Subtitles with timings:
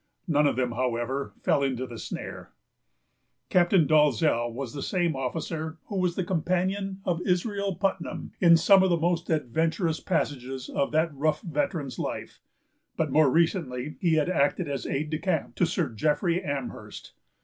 [0.27, 2.49] None of them, however, fell into the snare.
[3.49, 8.81] Captain Dalzell was the same officer who was the companion of Israel Putnam in some
[8.81, 12.39] of the most adventurous passages of that rough veteran's life;
[12.97, 17.13] but more recently he had acted as aide de camp to Sir Jeffrey Amherst.